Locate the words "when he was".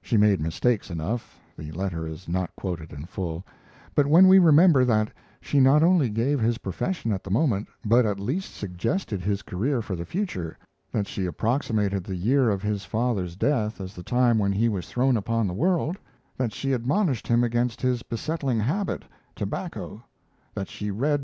14.38-14.88